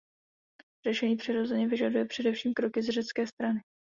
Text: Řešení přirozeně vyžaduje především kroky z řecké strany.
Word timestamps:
Řešení 0.87 1.15
přirozeně 1.15 1.67
vyžaduje 1.67 2.05
především 2.05 2.53
kroky 2.53 2.81
z 2.81 2.89
řecké 2.89 3.27
strany. 3.27 3.61